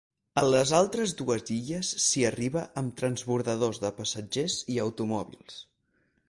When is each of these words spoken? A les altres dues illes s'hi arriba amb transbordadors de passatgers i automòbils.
A 0.41 0.43
les 0.53 0.69
altres 0.77 1.11
dues 1.19 1.51
illes 1.55 1.91
s'hi 2.05 2.23
arriba 2.29 2.63
amb 2.81 2.97
transbordadors 3.03 3.81
de 3.85 3.93
passatgers 4.01 4.57
i 4.77 4.81
automòbils. 4.87 5.63